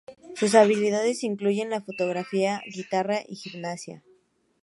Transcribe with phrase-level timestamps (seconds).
[0.35, 4.01] Sus habilidades incluyen la fotografía, guitarra y gimnasia.